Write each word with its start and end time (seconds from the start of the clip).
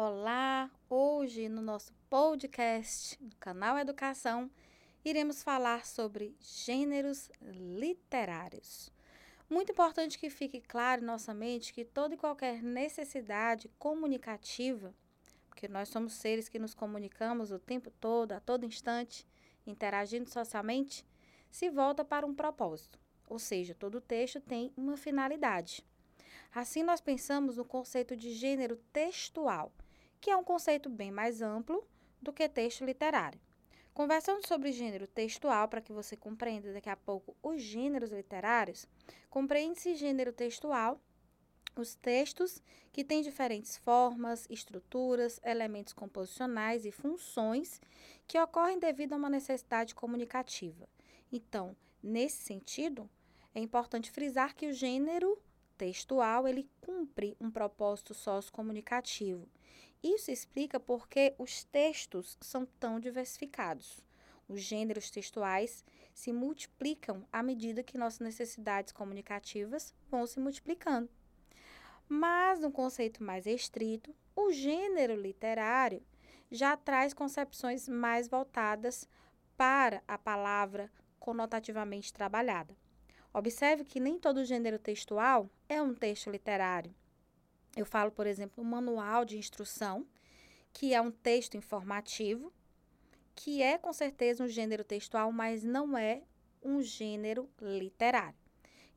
Olá! 0.00 0.70
Hoje 0.88 1.48
no 1.48 1.60
nosso 1.60 1.92
podcast, 2.08 3.20
no 3.20 3.34
canal 3.34 3.76
Educação, 3.76 4.48
iremos 5.04 5.42
falar 5.42 5.84
sobre 5.84 6.36
gêneros 6.38 7.28
literários. 7.42 8.92
Muito 9.50 9.72
importante 9.72 10.16
que 10.16 10.30
fique 10.30 10.60
claro 10.60 11.02
em 11.02 11.04
nossa 11.04 11.34
mente 11.34 11.72
que 11.72 11.84
toda 11.84 12.14
e 12.14 12.16
qualquer 12.16 12.62
necessidade 12.62 13.68
comunicativa, 13.76 14.94
porque 15.48 15.66
nós 15.66 15.88
somos 15.88 16.12
seres 16.12 16.48
que 16.48 16.60
nos 16.60 16.74
comunicamos 16.74 17.50
o 17.50 17.58
tempo 17.58 17.90
todo, 17.90 18.30
a 18.30 18.38
todo 18.38 18.64
instante, 18.64 19.26
interagindo 19.66 20.30
socialmente, 20.30 21.04
se 21.50 21.70
volta 21.70 22.04
para 22.04 22.24
um 22.24 22.36
propósito, 22.36 23.00
ou 23.28 23.40
seja, 23.40 23.74
todo 23.74 24.00
texto 24.00 24.40
tem 24.40 24.72
uma 24.76 24.96
finalidade. 24.96 25.84
Assim, 26.54 26.84
nós 26.84 27.00
pensamos 27.00 27.56
no 27.56 27.64
conceito 27.64 28.14
de 28.14 28.32
gênero 28.32 28.76
textual 28.92 29.72
que 30.20 30.30
é 30.30 30.36
um 30.36 30.44
conceito 30.44 30.88
bem 30.88 31.10
mais 31.10 31.42
amplo 31.42 31.86
do 32.20 32.32
que 32.32 32.48
texto 32.48 32.84
literário. 32.84 33.40
Conversando 33.94 34.46
sobre 34.46 34.70
gênero 34.70 35.06
textual, 35.06 35.68
para 35.68 35.80
que 35.80 35.92
você 35.92 36.16
compreenda 36.16 36.72
daqui 36.72 36.88
a 36.88 36.96
pouco 36.96 37.36
os 37.42 37.60
gêneros 37.60 38.12
literários, 38.12 38.86
compreende-se 39.28 39.96
gênero 39.96 40.32
textual 40.32 41.00
os 41.80 41.94
textos 41.94 42.62
que 42.92 43.04
têm 43.04 43.22
diferentes 43.22 43.76
formas, 43.76 44.46
estruturas, 44.50 45.40
elementos 45.44 45.92
composicionais 45.92 46.84
e 46.84 46.90
funções 46.90 47.80
que 48.26 48.38
ocorrem 48.38 48.78
devido 48.78 49.12
a 49.12 49.16
uma 49.16 49.30
necessidade 49.30 49.94
comunicativa. 49.94 50.88
Então, 51.32 51.76
nesse 52.02 52.42
sentido, 52.42 53.08
é 53.54 53.60
importante 53.60 54.10
frisar 54.10 54.54
que 54.54 54.66
o 54.66 54.72
gênero 54.72 55.40
textual 55.78 56.46
ele 56.46 56.68
cumpre 56.80 57.36
um 57.40 57.50
propósito 57.50 58.12
sociocomunicativo 58.12 59.48
isso 60.02 60.30
explica 60.30 60.78
por 60.78 61.08
que 61.08 61.34
os 61.38 61.64
textos 61.64 62.38
são 62.40 62.64
tão 62.78 63.00
diversificados. 63.00 64.04
Os 64.46 64.60
gêneros 64.60 65.10
textuais 65.10 65.84
se 66.14 66.32
multiplicam 66.32 67.26
à 67.32 67.42
medida 67.42 67.82
que 67.82 67.98
nossas 67.98 68.20
necessidades 68.20 68.92
comunicativas 68.92 69.92
vão 70.08 70.26
se 70.26 70.38
multiplicando. 70.38 71.08
Mas, 72.08 72.60
no 72.60 72.70
conceito 72.70 73.22
mais 73.22 73.44
estrito, 73.44 74.14
o 74.34 74.52
gênero 74.52 75.20
literário 75.20 76.02
já 76.50 76.76
traz 76.76 77.12
concepções 77.12 77.88
mais 77.88 78.28
voltadas 78.28 79.06
para 79.56 80.02
a 80.06 80.16
palavra 80.16 80.90
conotativamente 81.18 82.12
trabalhada. 82.12 82.74
Observe 83.32 83.84
que 83.84 84.00
nem 84.00 84.18
todo 84.18 84.44
gênero 84.44 84.78
textual 84.78 85.50
é 85.68 85.80
um 85.80 85.94
texto 85.94 86.30
literário. 86.30 86.94
Eu 87.76 87.84
falo, 87.84 88.10
por 88.10 88.26
exemplo, 88.26 88.62
um 88.62 88.66
manual 88.66 89.24
de 89.24 89.36
instrução, 89.38 90.06
que 90.72 90.94
é 90.94 91.00
um 91.00 91.10
texto 91.10 91.56
informativo, 91.56 92.52
que 93.34 93.62
é 93.62 93.78
com 93.78 93.92
certeza 93.92 94.42
um 94.42 94.48
gênero 94.48 94.82
textual, 94.82 95.30
mas 95.30 95.62
não 95.62 95.96
é 95.96 96.22
um 96.62 96.82
gênero 96.82 97.48
literário. 97.60 98.38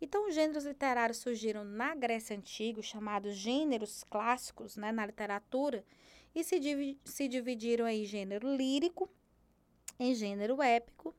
Então, 0.02 0.28
os 0.28 0.34
gêneros 0.34 0.66
literários 0.66 1.20
surgiram 1.20 1.64
na 1.64 1.94
Grécia 1.94 2.36
Antiga, 2.36 2.82
chamados 2.82 3.36
gêneros 3.36 4.04
clássicos 4.04 4.76
né, 4.76 4.92
na 4.92 5.06
literatura, 5.06 5.86
e 6.34 6.44
se, 6.44 6.60
div 6.60 6.98
se 7.06 7.28
dividiram 7.28 7.88
em 7.88 8.04
gênero 8.04 8.56
lírico, 8.56 9.08
em 10.00 10.16
gênero 10.16 10.62
épico 10.62 11.14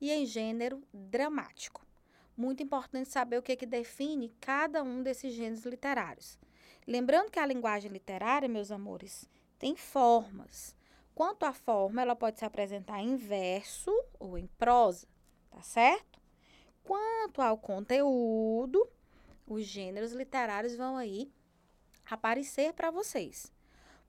e 0.00 0.10
em 0.10 0.24
gênero 0.24 0.82
dramático. 0.94 1.84
Muito 2.36 2.62
importante 2.62 3.08
saber 3.08 3.38
o 3.38 3.42
que, 3.42 3.56
que 3.56 3.66
define 3.66 4.34
cada 4.40 4.82
um 4.82 5.02
desses 5.02 5.34
gêneros 5.34 5.64
literários. 5.64 6.38
Lembrando 6.86 7.30
que 7.30 7.38
a 7.38 7.46
linguagem 7.46 7.90
literária, 7.90 8.48
meus 8.48 8.70
amores, 8.70 9.28
tem 9.58 9.76
formas. 9.76 10.74
Quanto 11.14 11.44
à 11.44 11.52
forma, 11.52 12.00
ela 12.00 12.16
pode 12.16 12.38
se 12.38 12.44
apresentar 12.44 13.00
em 13.00 13.16
verso 13.16 13.92
ou 14.18 14.38
em 14.38 14.46
prosa, 14.58 15.06
tá 15.50 15.62
certo? 15.62 16.20
Quanto 16.82 17.40
ao 17.40 17.58
conteúdo, 17.58 18.88
os 19.46 19.64
gêneros 19.64 20.12
literários 20.12 20.74
vão 20.74 20.96
aí 20.96 21.30
aparecer 22.10 22.72
para 22.72 22.90
vocês. 22.90 23.52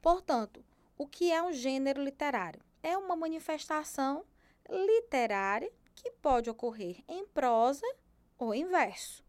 Portanto, 0.02 0.64
o 0.98 1.06
que 1.06 1.32
é 1.32 1.44
um 1.44 1.52
gênero 1.52 2.04
literário? 2.04 2.62
É 2.82 2.98
uma 2.98 3.16
manifestação 3.16 4.26
literária 4.70 5.72
que 5.96 6.10
pode 6.12 6.50
ocorrer 6.50 7.04
em 7.08 7.26
prosa 7.28 7.86
ou 8.38 8.54
em 8.54 8.66
verso. 8.66 9.24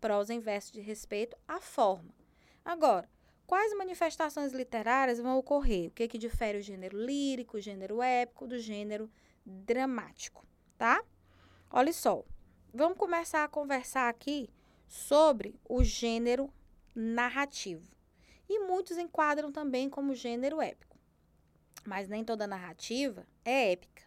Prosa 0.00 0.32
em 0.32 0.40
verso 0.40 0.72
de 0.72 0.80
respeito 0.80 1.36
à 1.46 1.60
forma. 1.60 2.14
Agora, 2.64 3.08
quais 3.46 3.76
manifestações 3.76 4.52
literárias 4.52 5.18
vão 5.18 5.38
ocorrer? 5.38 5.88
O 5.88 5.92
que, 5.92 6.08
que 6.08 6.18
difere 6.18 6.58
o 6.58 6.62
gênero 6.62 6.96
lírico, 6.96 7.56
o 7.56 7.60
gênero 7.60 8.02
épico 8.02 8.46
do 8.46 8.58
gênero 8.58 9.10
dramático, 9.44 10.46
tá? 10.78 11.04
Olha 11.70 11.92
só, 11.92 12.24
vamos 12.72 12.98
começar 12.98 13.44
a 13.44 13.48
conversar 13.48 14.08
aqui 14.08 14.48
sobre 14.86 15.54
o 15.68 15.82
gênero 15.84 16.52
narrativo. 16.94 17.88
E 18.48 18.58
muitos 18.58 18.98
enquadram 18.98 19.52
também 19.52 19.88
como 19.88 20.14
gênero 20.14 20.60
épico. 20.60 20.98
Mas 21.86 22.08
nem 22.08 22.24
toda 22.24 22.46
narrativa 22.46 23.26
é 23.44 23.72
épica. 23.72 24.02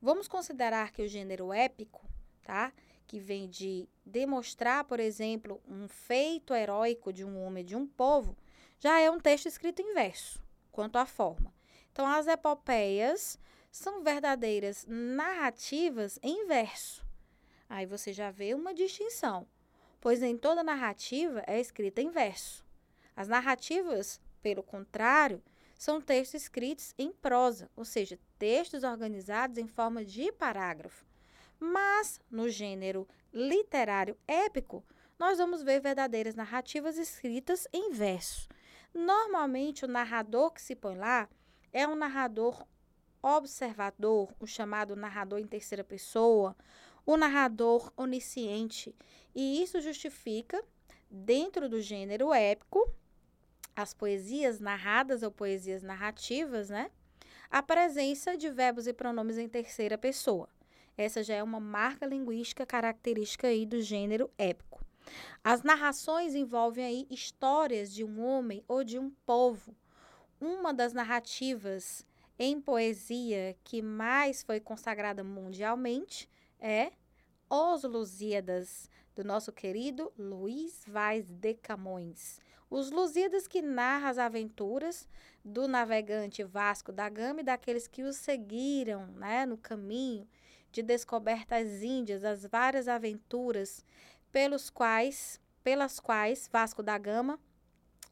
Vamos 0.00 0.28
considerar 0.28 0.92
que 0.92 1.02
o 1.02 1.08
gênero 1.08 1.52
épico, 1.52 2.04
tá? 2.42 2.72
Que 3.08 3.18
vem 3.18 3.48
de 3.48 3.88
demonstrar, 4.04 4.84
por 4.84 5.00
exemplo, 5.00 5.60
um 5.66 5.88
feito 5.88 6.54
heróico 6.54 7.10
de 7.10 7.24
um 7.24 7.42
homem, 7.42 7.64
de 7.64 7.74
um 7.74 7.86
povo, 7.86 8.36
já 8.78 9.00
é 9.00 9.10
um 9.10 9.18
texto 9.18 9.46
escrito 9.46 9.80
em 9.80 9.94
verso, 9.94 10.40
quanto 10.70 10.96
à 10.96 11.06
forma. 11.06 11.52
Então, 11.90 12.06
as 12.06 12.26
epopeias 12.26 13.38
são 13.72 14.04
verdadeiras 14.04 14.84
narrativas 14.86 16.18
em 16.22 16.46
verso. 16.46 17.04
Aí 17.66 17.86
você 17.86 18.12
já 18.12 18.30
vê 18.30 18.52
uma 18.52 18.74
distinção, 18.74 19.48
pois 20.00 20.20
nem 20.20 20.36
toda 20.36 20.62
narrativa 20.62 21.42
é 21.46 21.58
escrita 21.58 22.02
em 22.02 22.10
verso. 22.10 22.62
As 23.16 23.26
narrativas, 23.26 24.20
pelo 24.42 24.62
contrário, 24.62 25.42
são 25.78 26.00
textos 26.00 26.42
escritos 26.42 26.94
em 26.98 27.10
prosa, 27.10 27.70
ou 27.74 27.86
seja, 27.86 28.18
textos 28.38 28.84
organizados 28.84 29.56
em 29.56 29.66
forma 29.66 30.04
de 30.04 30.30
parágrafo. 30.32 31.07
Mas 31.58 32.20
no 32.30 32.48
gênero 32.48 33.06
literário 33.32 34.16
épico, 34.26 34.84
nós 35.18 35.38
vamos 35.38 35.62
ver 35.62 35.80
verdadeiras 35.80 36.34
narrativas 36.34 36.96
escritas 36.96 37.66
em 37.72 37.90
verso. 37.90 38.48
Normalmente, 38.94 39.84
o 39.84 39.88
narrador 39.88 40.52
que 40.52 40.62
se 40.62 40.76
põe 40.76 40.96
lá 40.96 41.28
é 41.72 41.86
um 41.86 41.96
narrador 41.96 42.64
observador, 43.22 44.32
o 44.38 44.46
chamado 44.46 44.94
narrador 44.94 45.38
em 45.38 45.46
terceira 45.46 45.82
pessoa, 45.82 46.56
o 47.04 47.16
narrador 47.16 47.92
onisciente. 47.96 48.94
E 49.34 49.62
isso 49.62 49.80
justifica, 49.80 50.62
dentro 51.10 51.68
do 51.68 51.80
gênero 51.80 52.32
épico, 52.32 52.92
as 53.74 53.94
poesias 53.94 54.60
narradas 54.60 55.22
ou 55.22 55.30
poesias 55.30 55.82
narrativas, 55.82 56.68
né? 56.68 56.90
A 57.50 57.62
presença 57.62 58.36
de 58.36 58.50
verbos 58.50 58.86
e 58.86 58.92
pronomes 58.92 59.38
em 59.38 59.48
terceira 59.48 59.96
pessoa. 59.96 60.48
Essa 60.98 61.22
já 61.22 61.36
é 61.36 61.42
uma 61.44 61.60
marca 61.60 62.04
linguística 62.04 62.66
característica 62.66 63.46
aí 63.46 63.64
do 63.64 63.80
gênero 63.80 64.28
épico. 64.36 64.84
As 65.44 65.62
narrações 65.62 66.34
envolvem 66.34 66.84
aí 66.84 67.06
histórias 67.08 67.94
de 67.94 68.02
um 68.02 68.20
homem 68.20 68.64
ou 68.66 68.82
de 68.82 68.98
um 68.98 69.08
povo. 69.24 69.76
Uma 70.40 70.74
das 70.74 70.92
narrativas 70.92 72.04
em 72.36 72.60
poesia 72.60 73.56
que 73.62 73.80
mais 73.80 74.42
foi 74.42 74.58
consagrada 74.58 75.22
mundialmente 75.22 76.28
é 76.58 76.90
Os 77.48 77.84
Lusíadas, 77.84 78.90
do 79.14 79.22
nosso 79.22 79.52
querido 79.52 80.12
Luiz 80.18 80.82
Vaz 80.84 81.30
de 81.30 81.54
Camões. 81.54 82.40
Os 82.68 82.90
Lusíadas 82.90 83.46
que 83.46 83.62
narra 83.62 84.10
as 84.10 84.18
aventuras 84.18 85.08
do 85.44 85.68
navegante 85.68 86.42
Vasco 86.42 86.90
da 86.90 87.08
Gama 87.08 87.40
e 87.40 87.44
daqueles 87.44 87.86
que 87.86 88.02
o 88.02 88.12
seguiram 88.12 89.06
né, 89.12 89.46
no 89.46 89.56
caminho 89.56 90.26
de 90.70 90.82
descobertas 90.82 91.82
índias, 91.82 92.24
as 92.24 92.44
várias 92.46 92.88
aventuras 92.88 93.84
pelos 94.30 94.70
quais, 94.70 95.40
pelas 95.62 95.98
quais 95.98 96.48
Vasco 96.52 96.82
da 96.82 96.98
Gama 96.98 97.38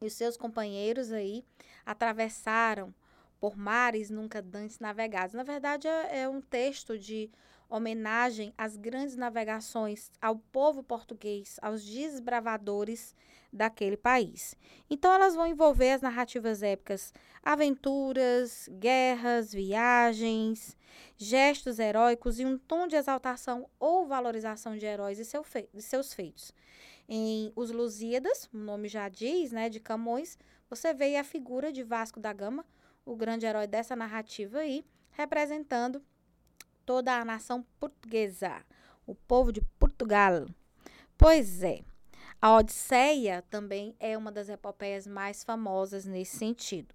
e 0.00 0.06
os 0.06 0.12
seus 0.12 0.36
companheiros 0.36 1.12
aí 1.12 1.44
atravessaram 1.84 2.94
por 3.40 3.56
mares 3.56 4.10
nunca 4.10 4.44
antes 4.54 4.78
navegados. 4.78 5.34
Na 5.34 5.42
verdade, 5.42 5.86
é, 5.88 6.20
é 6.20 6.28
um 6.28 6.40
texto 6.40 6.98
de 6.98 7.30
homenagem 7.68 8.54
às 8.56 8.76
grandes 8.76 9.16
navegações 9.16 10.10
ao 10.20 10.36
povo 10.36 10.82
português, 10.82 11.58
aos 11.60 11.84
desbravadores 11.84 13.14
daquele 13.52 13.96
país. 13.96 14.54
Então, 14.88 15.12
elas 15.12 15.34
vão 15.34 15.46
envolver 15.46 15.92
as 15.92 16.02
narrativas 16.02 16.62
épicas, 16.62 17.12
aventuras, 17.42 18.68
guerras, 18.72 19.52
viagens, 19.52 20.76
gestos 21.16 21.78
heróicos 21.78 22.38
e 22.38 22.44
um 22.44 22.58
tom 22.58 22.86
de 22.86 22.96
exaltação 22.96 23.68
ou 23.78 24.06
valorização 24.06 24.76
de 24.76 24.86
heróis 24.86 25.18
e, 25.18 25.24
seu 25.24 25.42
fe 25.42 25.68
seus 25.78 26.12
feitos. 26.12 26.52
Em 27.08 27.52
Os 27.54 27.70
Lusíadas, 27.70 28.48
o 28.52 28.58
nome 28.58 28.88
já 28.88 29.08
diz, 29.08 29.52
né, 29.52 29.68
de 29.68 29.80
Camões, 29.80 30.36
você 30.68 30.92
vê 30.92 31.16
a 31.16 31.24
figura 31.24 31.72
de 31.72 31.82
Vasco 31.82 32.18
da 32.18 32.32
Gama, 32.32 32.64
o 33.06 33.14
grande 33.14 33.46
herói 33.46 33.68
dessa 33.68 33.94
narrativa 33.94 34.58
aí, 34.58 34.84
representando 35.12 36.02
toda 36.84 37.18
a 37.18 37.24
nação 37.24 37.64
portuguesa, 37.78 38.62
o 39.06 39.14
povo 39.14 39.52
de 39.52 39.62
Portugal. 39.78 40.46
Pois 41.16 41.62
é, 41.62 41.80
a 42.42 42.56
Odisseia 42.56 43.42
também 43.48 43.94
é 44.00 44.18
uma 44.18 44.32
das 44.32 44.48
epopeias 44.48 45.06
mais 45.06 45.44
famosas 45.44 46.04
nesse 46.04 46.36
sentido. 46.36 46.94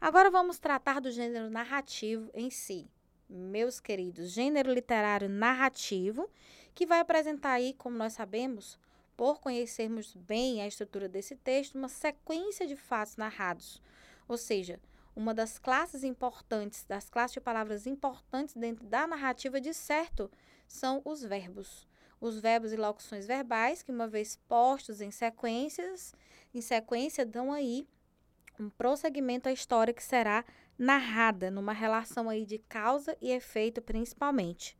Agora 0.00 0.30
vamos 0.30 0.58
tratar 0.58 1.00
do 1.00 1.10
gênero 1.10 1.50
narrativo 1.50 2.30
em 2.34 2.50
si. 2.50 2.88
Meus 3.28 3.80
queridos, 3.80 4.30
gênero 4.30 4.72
literário 4.72 5.28
narrativo, 5.28 6.30
que 6.74 6.86
vai 6.86 7.00
apresentar 7.00 7.52
aí, 7.52 7.72
como 7.74 7.96
nós 7.96 8.12
sabemos, 8.12 8.78
por 9.16 9.40
conhecermos 9.40 10.14
bem 10.14 10.60
a 10.60 10.66
estrutura 10.66 11.08
desse 11.08 11.34
texto, 11.34 11.76
uma 11.76 11.88
sequência 11.88 12.66
de 12.66 12.76
fatos 12.76 13.16
narrados. 13.16 13.82
Ou 14.28 14.36
seja, 14.36 14.78
uma 15.16 15.32
das 15.32 15.58
classes 15.58 16.04
importantes, 16.04 16.84
das 16.84 17.08
classes 17.08 17.32
de 17.32 17.40
palavras 17.40 17.86
importantes 17.86 18.54
dentro 18.54 18.86
da 18.86 19.06
narrativa, 19.06 19.58
de 19.58 19.72
certo, 19.72 20.30
são 20.68 21.00
os 21.06 21.22
verbos. 21.22 21.88
Os 22.20 22.38
verbos 22.38 22.70
e 22.70 22.76
locuções 22.76 23.26
verbais, 23.26 23.82
que 23.82 23.90
uma 23.90 24.06
vez 24.06 24.36
postos 24.46 25.00
em 25.00 25.10
sequências, 25.10 26.14
em 26.54 26.60
sequência 26.60 27.24
dão 27.24 27.50
aí 27.50 27.88
um 28.60 28.68
prosseguimento 28.68 29.48
à 29.48 29.52
história 29.52 29.92
que 29.92 30.02
será 30.02 30.44
narrada 30.78 31.50
numa 31.50 31.72
relação 31.72 32.28
aí 32.28 32.44
de 32.44 32.58
causa 32.58 33.16
e 33.20 33.30
efeito 33.30 33.80
principalmente. 33.80 34.76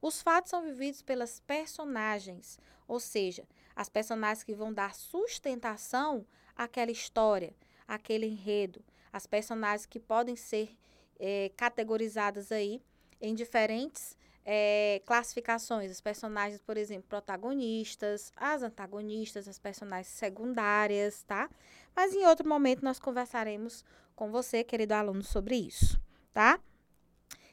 Os 0.00 0.22
fatos 0.22 0.50
são 0.50 0.62
vividos 0.62 1.02
pelas 1.02 1.40
personagens, 1.40 2.58
ou 2.86 3.00
seja, 3.00 3.46
as 3.74 3.88
personagens 3.88 4.44
que 4.44 4.54
vão 4.54 4.72
dar 4.72 4.94
sustentação 4.94 6.24
àquela 6.56 6.90
história, 6.90 7.54
àquele 7.86 8.26
enredo, 8.26 8.82
as 9.12 9.26
personagens 9.26 9.86
que 9.86 10.00
podem 10.00 10.36
ser 10.36 10.76
é, 11.18 11.50
categorizadas 11.56 12.50
aí 12.50 12.82
em 13.20 13.34
diferentes 13.34 14.16
é, 14.44 15.02
classificações. 15.04 15.90
Os 15.90 16.00
personagens, 16.00 16.60
por 16.60 16.76
exemplo, 16.76 17.08
protagonistas, 17.08 18.32
as 18.36 18.62
antagonistas, 18.62 19.46
as 19.46 19.58
personagens 19.58 20.08
secundárias, 20.08 21.22
tá? 21.22 21.48
Mas 21.94 22.14
em 22.14 22.26
outro 22.26 22.48
momento 22.48 22.82
nós 22.82 22.98
conversaremos 22.98 23.84
com 24.14 24.30
você, 24.30 24.64
querido 24.64 24.94
aluno, 24.94 25.22
sobre 25.22 25.56
isso, 25.56 26.00
tá? 26.32 26.58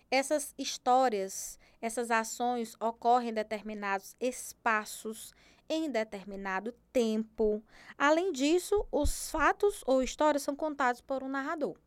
Essas 0.10 0.54
histórias, 0.58 1.60
essas 1.82 2.10
ações 2.12 2.76
ocorrem 2.80 3.30
em 3.30 3.34
determinados 3.34 4.16
espaços, 4.20 5.34
em 5.70 5.90
determinado 5.90 6.74
tempo. 6.92 7.64
Além 7.98 8.32
disso, 8.32 8.86
os 8.92 9.30
fatos 9.30 9.84
ou 9.86 10.02
histórias 10.02 10.44
são 10.44 10.56
contados 10.56 11.02
por 11.02 11.24
um 11.24 11.30
narrador. 11.30 11.78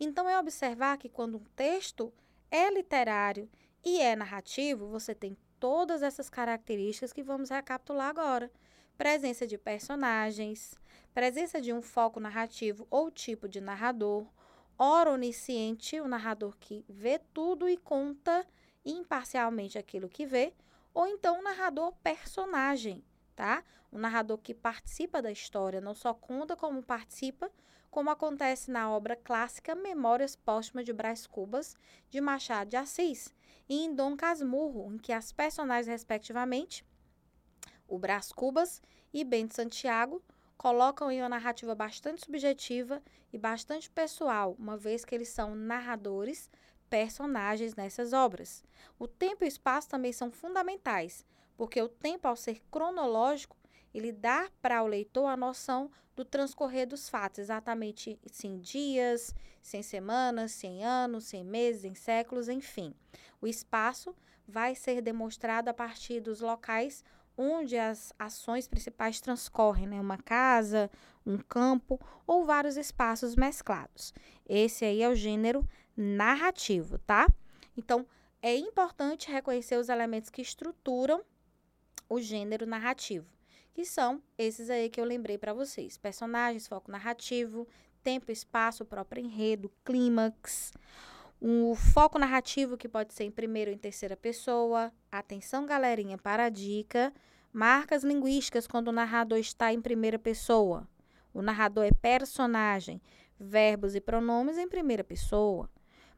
Então, 0.00 0.28
é 0.28 0.38
observar 0.38 0.96
que 0.98 1.08
quando 1.08 1.38
um 1.38 1.44
texto 1.56 2.12
é 2.50 2.70
literário 2.70 3.48
e 3.84 4.00
é 4.00 4.14
narrativo, 4.16 4.86
você 4.86 5.14
tem 5.14 5.36
todas 5.58 6.02
essas 6.02 6.30
características 6.30 7.12
que 7.12 7.22
vamos 7.22 7.50
recapitular 7.50 8.08
agora: 8.08 8.50
presença 8.96 9.46
de 9.46 9.58
personagens, 9.58 10.78
presença 11.12 11.60
de 11.60 11.72
um 11.72 11.82
foco 11.82 12.20
narrativo 12.20 12.86
ou 12.90 13.10
tipo 13.10 13.48
de 13.48 13.60
narrador, 13.60 14.26
ora 14.78 15.10
onisciente, 15.10 16.00
o 16.00 16.08
narrador 16.08 16.56
que 16.58 16.84
vê 16.88 17.18
tudo 17.34 17.68
e 17.68 17.76
conta 17.76 18.46
imparcialmente 18.84 19.76
aquilo 19.76 20.08
que 20.08 20.24
vê, 20.24 20.54
ou 20.94 21.06
então 21.06 21.40
o 21.40 21.42
narrador 21.42 21.92
personagem, 22.02 23.04
tá? 23.38 23.62
O 23.92 23.96
narrador 23.96 24.36
que 24.38 24.52
participa 24.52 25.22
da 25.22 25.30
história, 25.30 25.80
não 25.80 25.94
só 25.94 26.12
conta 26.12 26.56
como 26.56 26.82
participa, 26.82 27.48
como 27.88 28.10
acontece 28.10 28.68
na 28.68 28.90
obra 28.90 29.14
clássica 29.14 29.76
Memórias 29.76 30.34
Póstumas 30.34 30.84
de 30.84 30.92
Brás 30.92 31.24
Cubas, 31.24 31.76
de 32.10 32.20
Machado 32.20 32.70
de 32.70 32.76
Assis, 32.76 33.32
e 33.68 33.84
em 33.84 33.94
Dom 33.94 34.16
Casmurro, 34.16 34.92
em 34.92 34.98
que 34.98 35.12
as 35.12 35.30
personagens, 35.30 35.86
respectivamente, 35.86 36.84
o 37.86 37.96
Brás 37.96 38.32
Cubas 38.32 38.82
e 39.14 39.22
Bento 39.22 39.54
Santiago, 39.54 40.20
colocam 40.56 41.08
em 41.08 41.22
uma 41.22 41.28
narrativa 41.28 41.76
bastante 41.76 42.24
subjetiva 42.24 43.00
e 43.32 43.38
bastante 43.38 43.88
pessoal, 43.88 44.56
uma 44.58 44.76
vez 44.76 45.04
que 45.04 45.14
eles 45.14 45.28
são 45.28 45.54
narradores, 45.54 46.50
personagens 46.90 47.76
nessas 47.76 48.12
obras. 48.12 48.64
O 48.98 49.06
tempo 49.06 49.44
e 49.44 49.46
o 49.46 49.48
espaço 49.48 49.88
também 49.88 50.12
são 50.12 50.32
fundamentais, 50.32 51.24
porque 51.58 51.82
o 51.82 51.88
tempo, 51.88 52.28
ao 52.28 52.36
ser 52.36 52.62
cronológico, 52.70 53.56
ele 53.92 54.12
dá 54.12 54.48
para 54.62 54.80
o 54.82 54.86
leitor 54.86 55.26
a 55.26 55.36
noção 55.36 55.90
do 56.14 56.24
transcorrer 56.24 56.86
dos 56.86 57.08
fatos, 57.08 57.40
exatamente 57.40 58.18
em 58.44 58.58
dias, 58.60 59.34
sem 59.60 59.82
semanas, 59.82 60.52
sem 60.52 60.84
anos, 60.84 61.24
sem 61.24 61.44
meses, 61.44 61.84
em 61.84 61.94
séculos, 61.94 62.48
enfim. 62.48 62.94
O 63.40 63.46
espaço 63.46 64.14
vai 64.46 64.76
ser 64.76 65.02
demonstrado 65.02 65.68
a 65.68 65.74
partir 65.74 66.20
dos 66.20 66.40
locais 66.40 67.04
onde 67.36 67.76
as 67.76 68.12
ações 68.18 68.68
principais 68.68 69.20
transcorrem, 69.20 69.86
né? 69.86 70.00
Uma 70.00 70.18
casa, 70.18 70.88
um 71.26 71.38
campo 71.38 72.00
ou 72.26 72.44
vários 72.44 72.76
espaços 72.76 73.34
mesclados. 73.34 74.14
Esse 74.48 74.84
aí 74.84 75.02
é 75.02 75.08
o 75.08 75.14
gênero 75.14 75.68
narrativo, 75.96 76.98
tá? 76.98 77.26
Então, 77.76 78.06
é 78.40 78.54
importante 78.56 79.30
reconhecer 79.30 79.76
os 79.76 79.88
elementos 79.88 80.30
que 80.30 80.42
estruturam 80.42 81.24
o 82.08 82.20
gênero 82.20 82.66
narrativo 82.66 83.38
que 83.78 83.84
são 83.84 84.20
esses 84.36 84.70
aí 84.70 84.90
que 84.90 85.00
eu 85.00 85.04
lembrei 85.04 85.38
para 85.38 85.54
vocês: 85.54 85.96
personagens, 85.96 86.66
foco 86.66 86.90
narrativo, 86.90 87.64
tempo, 88.02 88.32
espaço, 88.32 88.84
próprio 88.84 89.24
enredo, 89.24 89.70
clímax. 89.84 90.72
O 91.40 91.76
foco 91.76 92.18
narrativo 92.18 92.76
que 92.76 92.88
pode 92.88 93.14
ser 93.14 93.22
em 93.22 93.30
primeira 93.30 93.70
ou 93.70 93.74
em 93.76 93.78
terceira 93.78 94.16
pessoa. 94.16 94.92
Atenção, 95.12 95.64
galerinha, 95.64 96.18
para 96.18 96.46
a 96.46 96.48
dica. 96.48 97.14
Marcas 97.52 98.02
linguísticas 98.02 98.66
quando 98.66 98.88
o 98.88 98.92
narrador 98.92 99.38
está 99.38 99.72
em 99.72 99.80
primeira 99.80 100.18
pessoa. 100.18 100.88
O 101.32 101.40
narrador 101.40 101.84
é 101.84 101.92
personagem. 101.92 103.00
Verbos 103.38 103.94
e 103.94 104.00
pronomes 104.00 104.58
em 104.58 104.66
primeira 104.66 105.04
pessoa. 105.04 105.70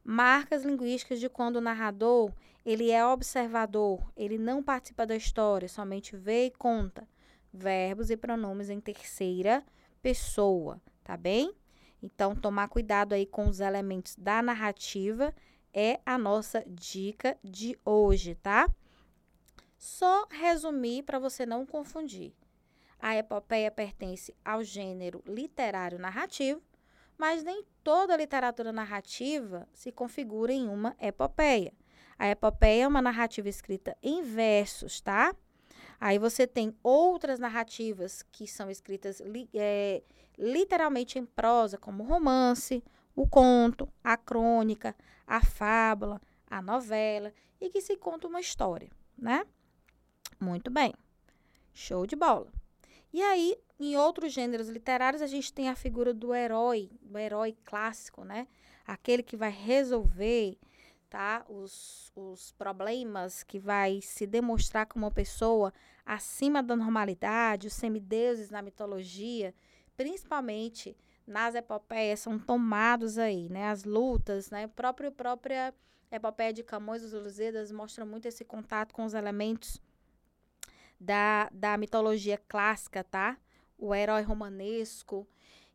Marcas 0.03 0.65
linguísticas 0.65 1.19
de 1.19 1.29
quando 1.29 1.57
o 1.57 1.61
narrador 1.61 2.31
ele 2.65 2.91
é 2.91 3.05
observador, 3.05 4.11
ele 4.15 4.37
não 4.37 4.61
participa 4.61 5.05
da 5.05 5.15
história, 5.15 5.67
somente 5.67 6.15
vê 6.15 6.45
e 6.45 6.51
conta 6.51 7.07
verbos 7.53 8.09
e 8.09 8.17
pronomes 8.17 8.69
em 8.69 8.79
terceira 8.79 9.63
pessoa, 10.01 10.81
tá 11.03 11.17
bem? 11.17 11.53
Então, 12.01 12.35
tomar 12.35 12.67
cuidado 12.67 13.13
aí 13.13 13.25
com 13.25 13.47
os 13.47 13.59
elementos 13.59 14.15
da 14.15 14.41
narrativa 14.41 15.33
é 15.73 15.99
a 16.05 16.17
nossa 16.17 16.63
dica 16.67 17.37
de 17.43 17.77
hoje, 17.85 18.35
tá? 18.35 18.67
Só 19.77 20.27
resumir 20.29 21.03
para 21.03 21.19
você 21.19 21.45
não 21.45 21.65
confundir. 21.65 22.33
A 22.99 23.15
epopeia 23.15 23.71
pertence 23.71 24.35
ao 24.45 24.63
gênero 24.63 25.23
literário 25.25 25.97
narrativo, 25.97 26.61
mas 27.17 27.43
nem 27.43 27.63
toda 27.83 28.17
literatura 28.17 28.71
narrativa 28.71 29.67
se 29.73 29.91
configura 29.91 30.53
em 30.53 30.67
uma 30.67 30.95
epopeia. 30.99 31.73
A 32.21 32.29
epopeia 32.29 32.83
é 32.83 32.87
uma 32.87 33.01
narrativa 33.01 33.49
escrita 33.49 33.97
em 33.99 34.21
versos, 34.21 35.01
tá? 35.01 35.35
Aí 35.99 36.19
você 36.19 36.45
tem 36.45 36.71
outras 36.83 37.39
narrativas 37.39 38.21
que 38.31 38.45
são 38.45 38.69
escritas 38.69 39.19
li, 39.21 39.49
é, 39.55 40.03
literalmente 40.37 41.17
em 41.17 41.25
prosa, 41.25 41.79
como 41.79 42.03
o 42.03 42.05
romance, 42.05 42.83
o 43.15 43.27
conto, 43.27 43.91
a 44.03 44.15
crônica, 44.15 44.95
a 45.25 45.43
fábula, 45.43 46.21
a 46.45 46.61
novela, 46.61 47.33
e 47.59 47.71
que 47.71 47.81
se 47.81 47.97
conta 47.97 48.27
uma 48.27 48.39
história, 48.39 48.91
né? 49.17 49.43
Muito 50.39 50.69
bem. 50.69 50.93
Show 51.73 52.05
de 52.05 52.15
bola. 52.15 52.53
E 53.11 53.19
aí, 53.23 53.57
em 53.79 53.97
outros 53.97 54.31
gêneros 54.31 54.69
literários, 54.69 55.23
a 55.23 55.27
gente 55.27 55.51
tem 55.51 55.69
a 55.69 55.75
figura 55.75 56.13
do 56.13 56.35
herói, 56.35 56.91
do 57.01 57.17
herói 57.17 57.57
clássico, 57.65 58.23
né? 58.23 58.47
Aquele 58.85 59.23
que 59.23 59.35
vai 59.35 59.49
resolver 59.49 60.59
tá? 61.11 61.45
Os, 61.49 62.09
os 62.15 62.53
problemas 62.53 63.43
que 63.43 63.59
vai 63.59 63.99
se 64.01 64.25
demonstrar 64.25 64.85
como 64.85 65.05
uma 65.05 65.11
pessoa 65.11 65.73
acima 66.05 66.63
da 66.63 66.73
normalidade, 66.73 67.67
os 67.67 67.73
semideuses 67.73 68.49
na 68.49 68.61
mitologia, 68.61 69.53
principalmente 69.97 70.97
nas 71.27 71.53
epopeias, 71.53 72.21
são 72.21 72.39
tomados 72.39 73.17
aí, 73.17 73.49
né? 73.49 73.69
As 73.69 73.83
lutas, 73.83 74.49
né? 74.49 74.63
A 74.63 74.67
própria, 74.69 75.11
própria 75.11 75.73
epopeia 76.09 76.53
de 76.53 76.63
Camões 76.63 77.01
dos 77.01 77.11
Lusíadas 77.11 77.73
mostra 77.73 78.05
muito 78.05 78.25
esse 78.25 78.45
contato 78.45 78.93
com 78.93 79.03
os 79.03 79.13
elementos 79.13 79.81
da, 80.97 81.49
da 81.51 81.77
mitologia 81.77 82.37
clássica, 82.37 83.03
tá? 83.03 83.37
O 83.77 83.93
herói 83.93 84.21
romanesco. 84.21 85.27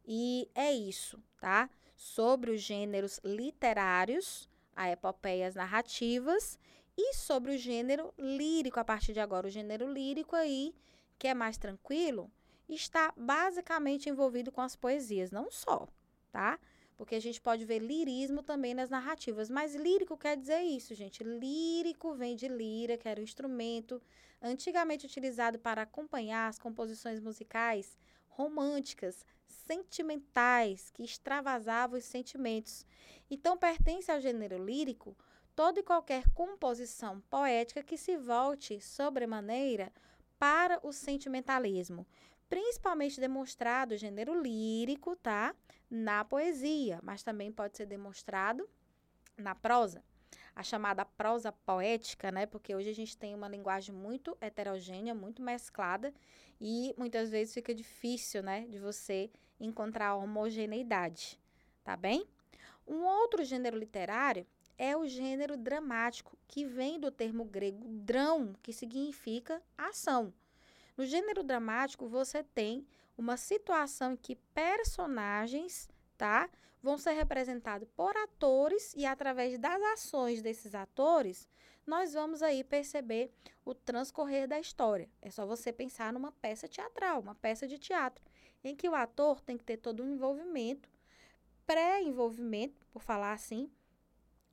E 0.06 0.48
é 0.54 0.72
isso, 0.72 1.22
tá? 1.38 1.68
Sobre 1.94 2.52
os 2.52 2.62
gêneros 2.62 3.20
literários, 3.22 4.48
a 4.76 4.90
epopeias 4.90 5.54
narrativas 5.54 6.58
e 6.96 7.14
sobre 7.14 7.54
o 7.54 7.58
gênero 7.58 8.12
lírico 8.18 8.78
a 8.78 8.84
partir 8.84 9.12
de 9.12 9.20
agora. 9.20 9.46
O 9.46 9.50
gênero 9.50 9.90
lírico 9.90 10.36
aí, 10.36 10.74
que 11.18 11.26
é 11.26 11.34
mais 11.34 11.56
tranquilo, 11.56 12.30
está 12.68 13.12
basicamente 13.16 14.08
envolvido 14.08 14.52
com 14.52 14.60
as 14.60 14.76
poesias, 14.76 15.30
não 15.30 15.50
só, 15.50 15.88
tá? 16.30 16.58
Porque 16.96 17.14
a 17.14 17.20
gente 17.20 17.40
pode 17.40 17.64
ver 17.64 17.78
lirismo 17.78 18.42
também 18.42 18.74
nas 18.74 18.88
narrativas. 18.88 19.50
Mas 19.50 19.74
lírico 19.74 20.16
quer 20.16 20.36
dizer 20.36 20.62
isso, 20.62 20.94
gente. 20.94 21.22
Lírico 21.22 22.14
vem 22.14 22.34
de 22.34 22.48
lira, 22.48 22.96
que 22.96 23.08
era 23.08 23.20
um 23.20 23.24
instrumento 23.24 24.00
antigamente 24.40 25.04
utilizado 25.04 25.58
para 25.58 25.82
acompanhar 25.82 26.48
as 26.48 26.58
composições 26.58 27.20
musicais 27.20 27.98
românticas, 28.36 29.24
sentimentais, 29.46 30.90
que 30.90 31.02
extravasavam 31.02 31.98
os 31.98 32.04
sentimentos. 32.04 32.86
Então, 33.30 33.56
pertence 33.56 34.12
ao 34.12 34.20
gênero 34.20 34.62
lírico 34.62 35.16
toda 35.54 35.80
e 35.80 35.82
qualquer 35.82 36.28
composição 36.34 37.20
poética 37.30 37.82
que 37.82 37.96
se 37.96 38.18
volte 38.18 38.78
sobremaneira 38.78 39.90
para 40.38 40.78
o 40.82 40.92
sentimentalismo, 40.92 42.06
principalmente 42.46 43.18
demonstrado 43.18 43.94
o 43.94 43.96
gênero 43.96 44.38
lírico, 44.38 45.16
tá? 45.16 45.54
Na 45.88 46.24
poesia, 46.24 47.00
mas 47.02 47.22
também 47.22 47.50
pode 47.50 47.76
ser 47.78 47.86
demonstrado 47.86 48.68
na 49.36 49.54
prosa. 49.54 50.04
A 50.56 50.62
chamada 50.62 51.04
prosa 51.04 51.52
poética, 51.52 52.32
né? 52.32 52.46
Porque 52.46 52.74
hoje 52.74 52.90
a 52.90 52.94
gente 52.94 53.16
tem 53.16 53.34
uma 53.34 53.48
linguagem 53.48 53.94
muito 53.94 54.36
heterogênea, 54.40 55.14
muito 55.14 55.42
mesclada, 55.42 56.12
e 56.60 56.94
muitas 56.96 57.30
vezes 57.30 57.54
fica 57.54 57.74
difícil, 57.74 58.42
né, 58.42 58.66
de 58.66 58.78
você 58.78 59.30
encontrar 59.60 60.16
homogeneidade, 60.16 61.38
tá 61.84 61.94
bem? 61.96 62.26
Um 62.86 63.04
outro 63.04 63.44
gênero 63.44 63.76
literário 63.76 64.46
é 64.78 64.96
o 64.96 65.06
gênero 65.06 65.56
dramático, 65.56 66.36
que 66.48 66.64
vem 66.64 66.98
do 66.98 67.10
termo 67.10 67.44
grego 67.44 67.86
drão, 67.88 68.54
que 68.62 68.72
significa 68.72 69.62
ação. 69.76 70.32
No 70.96 71.04
gênero 71.04 71.42
dramático, 71.42 72.08
você 72.08 72.42
tem 72.42 72.86
uma 73.16 73.36
situação 73.36 74.12
em 74.12 74.16
que 74.16 74.36
personagens, 74.54 75.88
tá, 76.16 76.48
vão 76.86 76.96
ser 76.96 77.14
representados 77.14 77.88
por 77.96 78.16
atores 78.16 78.94
e 78.96 79.04
através 79.04 79.58
das 79.58 79.82
ações 79.82 80.40
desses 80.40 80.72
atores, 80.72 81.48
nós 81.84 82.14
vamos 82.14 82.42
aí 82.42 82.62
perceber 82.62 83.32
o 83.64 83.74
transcorrer 83.74 84.46
da 84.46 84.60
história. 84.60 85.10
É 85.20 85.28
só 85.28 85.44
você 85.44 85.72
pensar 85.72 86.12
numa 86.12 86.30
peça 86.30 86.68
teatral, 86.68 87.20
uma 87.20 87.34
peça 87.34 87.66
de 87.66 87.76
teatro, 87.76 88.24
em 88.62 88.76
que 88.76 88.88
o 88.88 88.94
ator 88.94 89.40
tem 89.40 89.58
que 89.58 89.64
ter 89.64 89.78
todo 89.78 90.00
um 90.00 90.14
envolvimento, 90.14 90.88
pré-envolvimento, 91.66 92.86
por 92.92 93.02
falar 93.02 93.32
assim, 93.32 93.68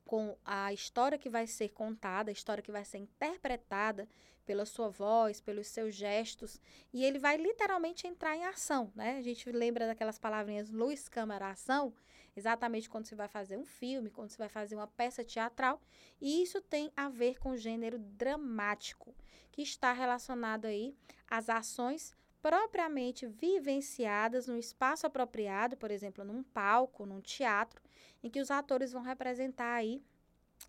com 0.04 0.36
a 0.44 0.74
história 0.74 1.20
que 1.20 1.30
vai 1.30 1.46
ser 1.46 1.70
contada, 1.70 2.32
a 2.32 2.34
história 2.34 2.64
que 2.64 2.72
vai 2.72 2.84
ser 2.84 2.98
interpretada 2.98 4.10
pela 4.44 4.66
sua 4.66 4.90
voz, 4.90 5.40
pelos 5.40 5.68
seus 5.68 5.94
gestos, 5.94 6.60
e 6.92 7.06
ele 7.06 7.20
vai 7.20 7.38
literalmente 7.38 8.08
entrar 8.08 8.36
em 8.36 8.44
ação, 8.44 8.92
né? 8.96 9.18
A 9.18 9.22
gente 9.22 9.50
lembra 9.52 9.86
daquelas 9.86 10.18
palavrinhas 10.18 10.72
luz, 10.72 11.08
câmera, 11.08 11.52
ação, 11.52 11.94
exatamente 12.36 12.90
quando 12.90 13.06
você 13.06 13.16
vai 13.16 13.28
fazer 13.28 13.58
um 13.58 13.66
filme, 13.66 14.10
quando 14.10 14.30
você 14.30 14.38
vai 14.38 14.50
fazer 14.50 14.76
uma 14.76 14.88
peça 14.88 15.24
teatral, 15.24 15.82
e 16.20 16.42
isso 16.42 16.62
tem 16.62 16.92
a 16.96 17.10
ver 17.10 17.40
com 17.40 17.52
o 17.52 17.58
gênero 17.58 18.00
dramático, 18.00 19.16
que 19.52 19.62
está 19.62 19.94
relacionado 19.94 20.66
aí 20.66 20.96
às 21.28 21.50
ações 21.50 22.16
propriamente 22.42 23.26
vivenciadas 23.26 24.48
no 24.48 24.58
espaço 24.58 25.08
apropriado, 25.08 25.78
por 25.78 25.90
exemplo, 25.90 26.26
num 26.26 26.44
palco, 26.44 27.06
num 27.06 27.22
teatro, 27.22 27.82
em 28.22 28.30
que 28.30 28.42
os 28.42 28.52
atores 28.52 28.92
vão 28.92 29.02
representar 29.02 29.76
aí 29.76 30.04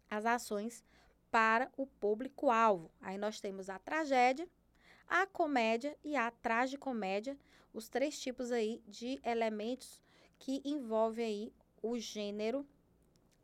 as 0.09 0.25
ações 0.25 0.85
para 1.31 1.69
o 1.77 1.85
público-alvo. 1.85 2.93
Aí 3.01 3.19
nós 3.19 3.41
temos 3.41 3.69
a 3.69 3.79
tragédia, 3.79 4.49
a 5.09 5.27
comédia 5.27 5.97
e 6.05 6.15
a 6.15 6.31
tragicomédia, 6.31 7.37
os 7.73 7.89
três 7.89 8.21
tipos 8.21 8.53
aí 8.53 8.81
de 8.87 9.21
elementos 9.25 10.01
que 10.39 10.61
envolvem 10.65 11.25
aí 11.25 11.53
o 11.83 11.99
gênero, 11.99 12.67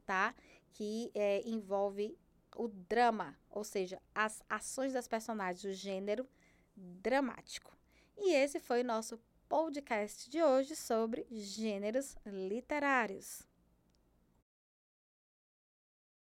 tá? 0.06 0.34
Que 0.72 1.10
é, 1.14 1.42
envolve 1.46 2.16
o 2.56 2.68
drama, 2.68 3.38
ou 3.50 3.64
seja, 3.64 4.00
as 4.14 4.42
ações 4.48 4.92
das 4.92 5.06
personagens, 5.06 5.64
o 5.64 5.72
gênero 5.72 6.28
dramático. 6.76 7.76
E 8.16 8.34
esse 8.34 8.58
foi 8.58 8.82
o 8.82 8.84
nosso 8.84 9.18
podcast 9.48 10.30
de 10.30 10.42
hoje 10.42 10.76
sobre 10.76 11.26
gêneros 11.30 12.16
literários. 12.26 13.49